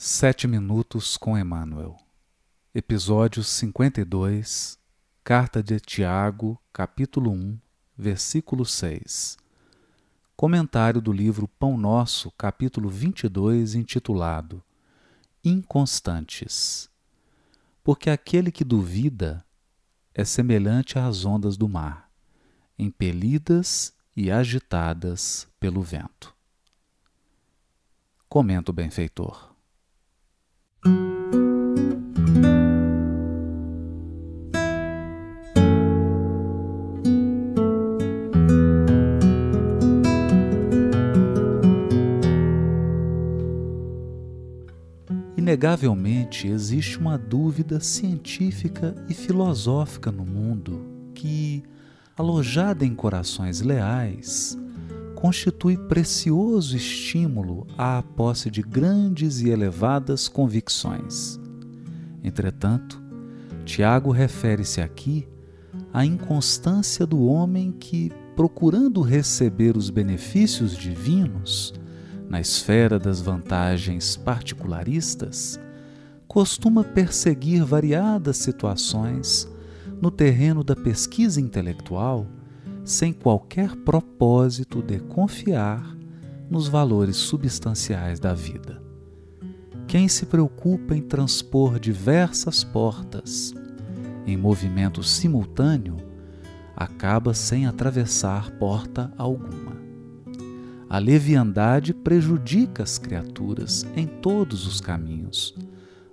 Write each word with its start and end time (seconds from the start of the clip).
Sete 0.00 0.46
Minutos 0.46 1.16
com 1.16 1.36
Emmanuel, 1.36 1.96
Episódio 2.72 3.42
52, 3.42 4.78
Carta 5.24 5.60
de 5.60 5.80
Tiago, 5.80 6.56
capítulo 6.72 7.32
1, 7.32 7.58
versículo 7.96 8.64
6. 8.64 9.36
Comentário 10.36 11.00
do 11.00 11.12
livro 11.12 11.48
Pão 11.48 11.76
Nosso, 11.76 12.30
capítulo 12.38 12.88
22, 12.88 13.74
intitulado 13.74 14.62
Inconstantes. 15.44 16.88
Porque 17.82 18.08
aquele 18.08 18.52
que 18.52 18.62
duvida 18.62 19.44
é 20.14 20.24
semelhante 20.24 20.96
às 20.96 21.24
ondas 21.24 21.56
do 21.56 21.68
mar, 21.68 22.08
impelidas 22.78 23.92
e 24.16 24.30
agitadas 24.30 25.48
pelo 25.58 25.82
vento. 25.82 26.32
Comenta 28.28 28.70
o 28.70 28.74
benfeitor. 28.74 29.47
Inegavelmente 45.48 46.46
existe 46.46 46.98
uma 46.98 47.16
dúvida 47.16 47.80
científica 47.80 48.94
e 49.08 49.14
filosófica 49.14 50.12
no 50.12 50.22
mundo 50.22 50.84
que, 51.14 51.64
alojada 52.14 52.84
em 52.84 52.94
corações 52.94 53.62
leais, 53.62 54.58
constitui 55.14 55.78
precioso 55.78 56.76
estímulo 56.76 57.66
à 57.78 58.02
posse 58.02 58.50
de 58.50 58.60
grandes 58.60 59.40
e 59.40 59.48
elevadas 59.48 60.28
convicções. 60.28 61.40
Entretanto, 62.22 63.02
Tiago 63.64 64.10
refere-se 64.10 64.82
aqui 64.82 65.26
à 65.94 66.04
inconstância 66.04 67.06
do 67.06 67.24
homem 67.24 67.72
que, 67.72 68.12
procurando 68.36 69.00
receber 69.00 69.78
os 69.78 69.88
benefícios 69.88 70.76
divinos 70.76 71.72
na 72.28 72.40
esfera 72.40 72.98
das 72.98 73.20
vantagens 73.20 74.16
particularistas, 74.16 75.58
costuma 76.26 76.84
perseguir 76.84 77.64
variadas 77.64 78.36
situações 78.36 79.48
no 80.00 80.10
terreno 80.10 80.62
da 80.62 80.76
pesquisa 80.76 81.40
intelectual 81.40 82.26
sem 82.84 83.12
qualquer 83.12 83.74
propósito 83.76 84.82
de 84.82 84.98
confiar 84.98 85.96
nos 86.50 86.68
valores 86.68 87.16
substanciais 87.16 88.18
da 88.20 88.34
vida. 88.34 88.82
Quem 89.86 90.06
se 90.06 90.26
preocupa 90.26 90.94
em 90.94 91.02
transpor 91.02 91.78
diversas 91.78 92.62
portas 92.62 93.54
em 94.26 94.36
movimento 94.36 95.02
simultâneo 95.02 95.96
acaba 96.76 97.32
sem 97.32 97.66
atravessar 97.66 98.50
porta 98.52 99.12
alguma. 99.16 99.87
A 100.90 100.98
leviandade 100.98 101.92
prejudica 101.92 102.82
as 102.82 102.96
criaturas 102.96 103.86
em 103.94 104.06
todos 104.06 104.66
os 104.66 104.80
caminhos, 104.80 105.54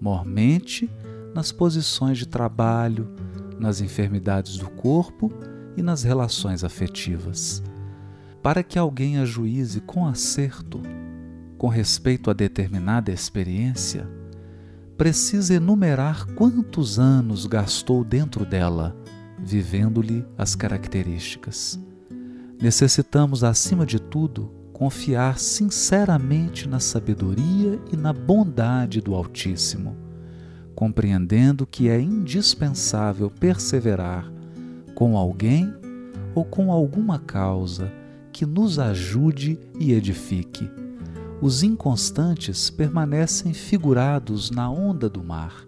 mormente 0.00 0.90
nas 1.34 1.52
posições 1.52 2.18
de 2.18 2.26
trabalho, 2.26 3.08
nas 3.60 3.80
enfermidades 3.80 4.58
do 4.58 4.68
corpo 4.68 5.32
e 5.76 5.82
nas 5.82 6.02
relações 6.02 6.64
afetivas. 6.64 7.62
Para 8.42 8.62
que 8.62 8.78
alguém 8.78 9.18
ajuize 9.18 9.80
com 9.80 10.06
acerto 10.06 10.80
com 11.56 11.68
respeito 11.68 12.30
a 12.30 12.34
determinada 12.34 13.10
experiência, 13.10 14.08
precisa 14.96 15.54
enumerar 15.54 16.26
quantos 16.34 16.98
anos 16.98 17.46
gastou 17.46 18.04
dentro 18.04 18.44
dela, 18.44 18.96
vivendo-lhe 19.38 20.24
as 20.36 20.54
características. 20.54 21.80
Necessitamos, 22.60 23.44
acima 23.44 23.84
de 23.84 24.00
tudo, 24.00 24.50
confiar 24.72 25.38
sinceramente 25.38 26.68
na 26.68 26.80
sabedoria 26.80 27.78
e 27.92 27.96
na 27.96 28.12
bondade 28.12 29.00
do 29.00 29.14
Altíssimo, 29.14 29.96
compreendendo 30.74 31.66
que 31.66 31.88
é 31.88 32.00
indispensável 32.00 33.30
perseverar 33.30 34.30
com 34.94 35.16
alguém 35.16 35.72
ou 36.34 36.44
com 36.44 36.72
alguma 36.72 37.18
causa 37.18 37.92
que 38.32 38.44
nos 38.44 38.78
ajude 38.78 39.58
e 39.78 39.92
edifique. 39.92 40.70
Os 41.40 41.62
inconstantes 41.62 42.70
permanecem 42.70 43.52
figurados 43.52 44.50
na 44.50 44.70
onda 44.70 45.08
do 45.08 45.22
mar, 45.22 45.66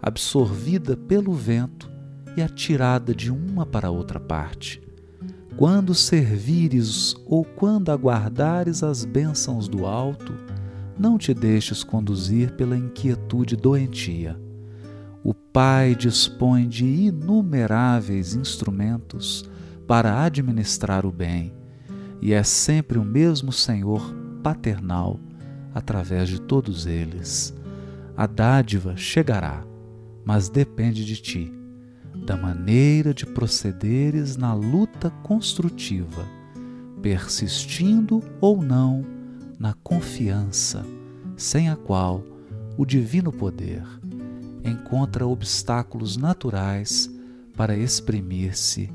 absorvida 0.00 0.96
pelo 0.96 1.32
vento 1.32 1.90
e 2.36 2.42
atirada 2.42 3.14
de 3.14 3.30
uma 3.30 3.64
para 3.64 3.90
outra 3.90 4.20
parte. 4.20 4.89
Quando 5.60 5.94
servires 5.94 7.14
ou 7.24 7.44
quando 7.44 7.92
aguardares 7.92 8.82
as 8.82 9.04
bênçãos 9.04 9.68
do 9.68 9.86
alto, 9.86 10.32
não 10.98 11.16
te 11.16 11.32
deixes 11.32 11.84
conduzir 11.84 12.56
pela 12.56 12.76
inquietude 12.76 13.54
doentia 13.54 14.36
o 15.22 15.34
Pai 15.34 15.94
dispõe 15.94 16.66
de 16.66 16.86
inumeráveis 16.86 18.34
instrumentos 18.34 19.44
para 19.86 20.24
administrar 20.24 21.04
o 21.04 21.12
bem, 21.12 21.52
e 22.22 22.32
é 22.32 22.42
sempre 22.42 22.98
o 22.98 23.04
mesmo 23.04 23.52
Senhor 23.52 24.14
paternal 24.42 25.20
através 25.74 26.28
de 26.28 26.40
todos 26.40 26.86
eles. 26.86 27.54
A 28.16 28.26
dádiva 28.26 28.96
chegará, 28.96 29.62
mas 30.24 30.48
depende 30.48 31.04
de 31.04 31.16
ti, 31.20 31.52
da 32.24 32.36
maneira 32.36 33.12
de 33.12 33.26
procederes 33.26 34.36
na 34.36 34.54
luta 34.54 35.10
construtiva, 35.22 36.26
persistindo 37.02 38.22
ou 38.40 38.62
não 38.62 39.04
na 39.58 39.74
confiança, 39.82 40.84
sem 41.36 41.68
a 41.68 41.76
qual 41.76 42.22
o 42.76 42.84
divino 42.84 43.32
poder 43.32 43.82
encontra 44.64 45.26
obstáculos 45.26 46.16
naturais 46.16 47.10
para 47.56 47.76
exprimir-se 47.76 48.90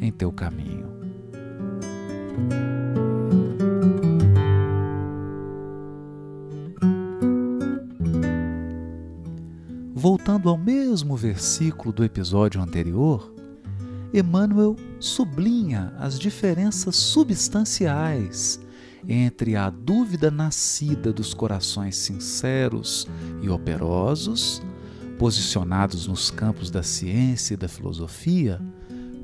em 0.00 0.10
teu 0.10 0.32
caminho. 0.32 0.99
Voltando 10.30 10.48
ao 10.48 10.56
mesmo 10.56 11.16
versículo 11.16 11.92
do 11.92 12.04
episódio 12.04 12.62
anterior, 12.62 13.34
Emmanuel 14.14 14.76
sublinha 15.00 15.92
as 15.98 16.20
diferenças 16.20 16.94
substanciais 16.94 18.60
entre 19.08 19.56
a 19.56 19.68
dúvida 19.68 20.30
nascida 20.30 21.12
dos 21.12 21.34
corações 21.34 21.96
sinceros 21.96 23.08
e 23.42 23.50
operosos 23.50 24.62
posicionados 25.18 26.06
nos 26.06 26.30
campos 26.30 26.70
da 26.70 26.84
ciência 26.84 27.54
e 27.54 27.56
da 27.56 27.66
filosofia, 27.66 28.62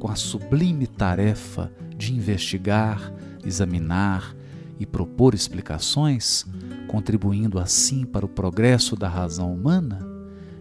com 0.01 0.11
a 0.11 0.17
sublime 0.17 0.89
tarefa 0.89 1.71
de 1.97 2.13
investigar, 2.15 3.13
examinar 3.45 4.35
e 4.77 4.85
propor 4.85 5.35
explicações, 5.35 6.45
contribuindo 6.89 7.61
assim 7.61 8.05
para 8.05 8.27
o 8.27 8.29
progresso 8.29 8.97
da 8.97 9.09
razão 9.09 9.55
humana, 9.55 10.16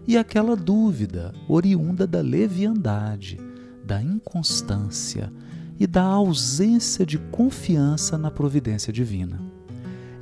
e 0.06 0.16
aquela 0.16 0.54
dúvida 0.54 1.32
oriunda 1.48 2.06
da 2.06 2.20
leviandade, 2.20 3.38
da 3.84 4.02
inconstância 4.02 5.32
e 5.78 5.86
da 5.86 6.02
ausência 6.02 7.04
de 7.04 7.18
confiança 7.18 8.16
na 8.16 8.30
providência 8.30 8.92
divina. 8.92 9.40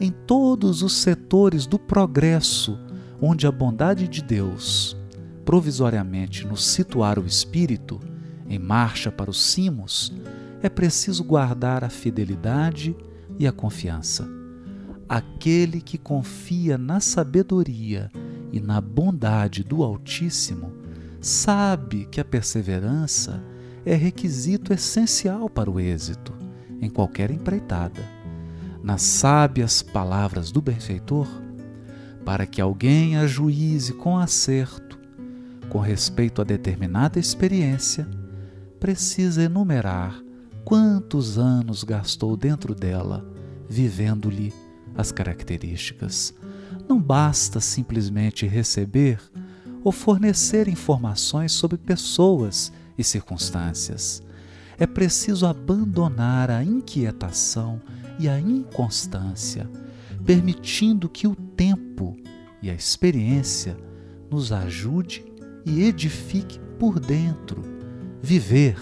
Em 0.01 0.11
todos 0.11 0.83
os 0.83 0.95
setores 0.95 1.67
do 1.67 1.79
progresso, 1.79 2.79
onde 3.21 3.47
a 3.47 3.53
bondade 3.53 4.09
de 4.09 4.23
Deus 4.23 4.97
provisoriamente 5.45 6.47
nos 6.47 6.65
situar 6.65 7.19
o 7.19 7.27
espírito 7.27 8.01
em 8.49 8.59
marcha 8.59 9.13
para 9.13 9.31
os 9.31 9.41
cimos, 9.41 10.13
é 10.63 10.69
preciso 10.69 11.23
guardar 11.23 11.85
a 11.85 11.91
fidelidade 11.91 12.97
e 13.39 13.47
a 13.47 13.53
confiança. 13.53 14.29
Aquele 15.09 15.81
que 15.81 15.99
confia 15.99 16.79
na 16.79 17.01
sabedoria 17.01 18.11
e 18.55 18.61
na 18.61 18.81
bondade 18.81 19.65
do 19.65 19.83
Altíssimo 19.83 20.73
sabe 21.21 22.05
que 22.05 22.21
a 22.21 22.25
perseverança 22.25 23.43
é 23.85 23.97
requisito 23.97 24.73
essencial 24.73 25.51
para 25.51 25.69
o 25.69 25.81
êxito 25.81 26.33
em 26.81 26.89
qualquer 26.89 27.33
empreitada. 27.33 28.01
Nas 28.81 29.03
sábias 29.03 29.83
palavras 29.83 30.53
do 30.53 30.63
benfeitor, 30.63 31.27
para 32.25 32.47
que 32.47 32.61
alguém 32.61 33.17
ajuize 33.17 33.93
com 33.93 34.17
acerto 34.17 35.01
com 35.69 35.81
respeito 35.81 36.41
a 36.41 36.45
determinada 36.45 37.19
experiência, 37.19 38.07
precisa 38.79 39.43
enumerar 39.43 40.23
quantos 40.65 41.39
anos 41.39 41.83
gastou 41.83 42.37
dentro 42.37 42.73
dela, 42.73 43.27
vivendo-lhe 43.69 44.53
as 44.95 45.11
características. 45.11 46.33
Basta 47.05 47.61
simplesmente 47.61 48.47
receber 48.47 49.21
ou 49.83 49.93
fornecer 49.93 50.69
informações 50.69 51.53
sobre 51.53 51.77
pessoas 51.77 52.73
e 52.97 53.05
circunstâncias. 53.05 54.23
É 54.79 54.87
preciso 54.87 55.47
abandonar 55.47 56.51
a 56.51 56.65
inquietação 56.65 57.81
e 58.19 58.27
a 58.27 58.41
inconstância, 58.41 59.69
permitindo 60.25 61.07
que 61.07 61.27
o 61.27 61.35
tempo 61.35 62.17
e 62.63 62.71
a 62.71 62.75
experiência 62.75 63.77
nos 64.31 64.51
ajude 64.51 65.27
e 65.67 65.83
edifique 65.85 66.59
por 66.79 66.99
dentro. 66.99 67.63
Viver 68.23 68.79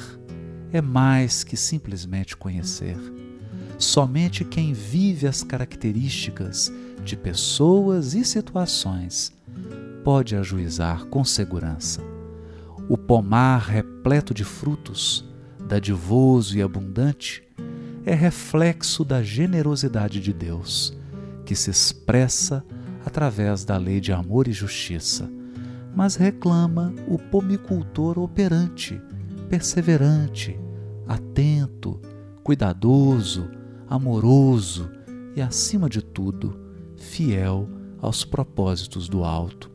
é 0.73 0.81
mais 0.81 1.43
que 1.43 1.57
simplesmente 1.57 2.37
conhecer. 2.37 2.97
Somente 3.83 4.45
quem 4.45 4.73
vive 4.73 5.27
as 5.27 5.43
características 5.43 6.73
de 7.05 7.17
pessoas 7.17 8.15
e 8.15 8.25
situações 8.25 9.33
pode 10.05 10.37
ajuizar 10.37 11.07
com 11.07 11.25
segurança. 11.25 12.01
O 12.89 12.97
pomar 12.97 13.59
repleto 13.59 14.33
de 14.33 14.45
frutos, 14.45 15.29
dadivoso 15.67 16.57
e 16.57 16.63
abundante, 16.63 17.43
é 18.07 18.15
reflexo 18.15 19.05
da 19.05 19.21
generosidade 19.21 20.21
de 20.21 20.33
Deus, 20.33 20.97
que 21.45 21.57
se 21.57 21.69
expressa 21.69 22.65
através 23.05 23.65
da 23.65 23.77
lei 23.79 24.01
de 24.01 24.13
amor 24.13 24.47
e 24.47 24.53
justiça, 24.53 25.29
mas 25.93 26.15
reclama 26.15 26.95
o 27.09 27.19
pomicultor 27.19 28.17
operante, 28.17 29.03
perseverante, 29.51 30.57
atento, 31.09 32.01
cuidadoso, 32.45 33.51
amoroso 33.93 34.91
e, 35.37 35.43
acima 35.43 35.87
de 35.87 36.01
tudo, 36.01 36.59
fiel 36.97 37.69
aos 38.01 38.25
propósitos 38.25 39.07
do 39.07 39.23
alto. 39.23 39.71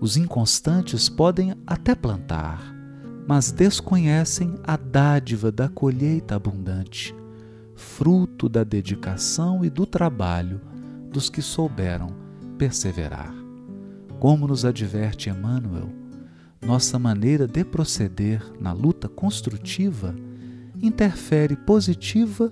Os 0.00 0.16
inconstantes 0.16 1.10
podem 1.10 1.54
até 1.66 1.94
plantar, 1.94 2.74
mas 3.28 3.52
desconhecem 3.52 4.54
a 4.64 4.78
dádiva 4.78 5.52
da 5.52 5.68
colheita 5.68 6.34
abundante, 6.34 7.14
fruto 7.74 8.48
da 8.48 8.64
dedicação 8.64 9.62
e 9.62 9.68
do 9.68 9.84
trabalho 9.84 10.58
dos 11.10 11.28
que 11.28 11.42
souberam 11.42 12.08
perseverar. 12.56 13.34
Como 14.18 14.48
nos 14.48 14.64
adverte 14.64 15.28
Emmanuel, 15.28 15.90
nossa 16.64 16.98
maneira 16.98 17.46
de 17.46 17.62
proceder 17.62 18.42
na 18.58 18.72
luta 18.72 19.06
construtiva 19.06 20.14
interfere 20.80 21.56
positiva 21.56 22.50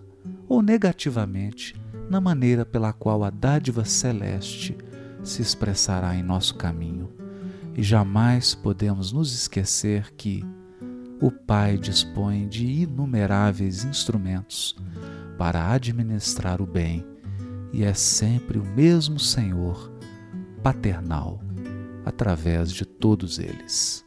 ou 0.53 0.61
negativamente 0.61 1.75
na 2.11 2.21
maneira 2.21 2.67
pela 2.67 2.93
qual 2.93 3.25
a 3.25 3.31
dádiva 3.31 3.87
celeste 3.87 4.77
se 5.23 5.41
expressará 5.41 6.15
em 6.15 6.23
nosso 6.23 6.57
caminho. 6.57 7.11
E 7.75 7.83
jamais 7.83 8.55
podemos 8.55 9.13
nos 9.13 9.33
esquecer 9.33 10.13
que 10.13 10.45
o 11.23 11.31
Pai 11.31 11.79
dispõe 11.79 12.47
de 12.47 12.67
inumeráveis 12.67 13.83
instrumentos 13.85 14.77
para 15.39 15.73
administrar 15.73 16.61
o 16.61 16.67
bem 16.67 17.07
e 17.73 17.83
é 17.83 17.95
sempre 17.95 18.59
o 18.59 18.65
mesmo 18.65 19.19
Senhor 19.19 19.91
paternal 20.63 21.41
através 22.05 22.71
de 22.71 22.85
todos 22.85 23.39
eles. 23.39 24.05